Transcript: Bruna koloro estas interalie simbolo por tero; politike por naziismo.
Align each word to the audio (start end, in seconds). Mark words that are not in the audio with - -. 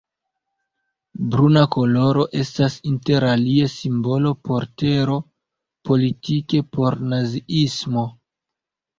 Bruna 1.33 1.61
koloro 1.73 2.23
estas 2.43 2.77
interalie 2.91 3.67
simbolo 3.73 4.31
por 4.49 4.65
tero; 4.83 5.17
politike 5.91 6.63
por 6.79 6.97
naziismo. 7.13 8.07